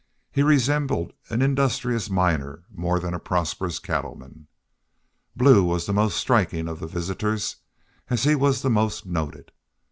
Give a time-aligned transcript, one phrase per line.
[0.31, 4.47] He resembled an industrious miner more than a prosperous cattleman.
[5.35, 7.57] Blue was the most striking of the visitors,
[8.09, 9.51] as he was the most noted.